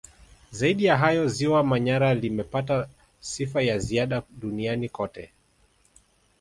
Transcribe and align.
Zaidi 0.51 0.85
ya 0.85 0.97
hayo 0.97 1.27
Ziwa 1.27 1.63
Manyara 1.63 2.13
limepata 2.13 2.89
sifa 3.19 3.61
ya 3.61 3.79
ziada 3.79 4.23
duniani 4.39 4.89
kote 4.89 5.31